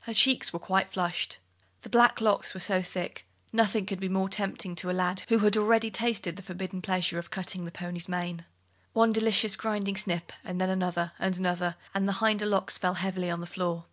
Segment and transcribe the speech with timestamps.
[0.00, 1.38] Her cheeks were quite flushed.
[1.82, 5.38] The black locks were so thick, nothing could be more tempting to a lad who
[5.38, 8.44] had already tasted the forbidden pleasure of cutting the pony's mane.
[8.94, 13.30] One delicious grinding snip, and then another and another, and the hinder locks fell heavily
[13.30, 13.84] on the floor.